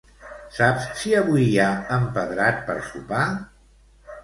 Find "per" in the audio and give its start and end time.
2.71-2.77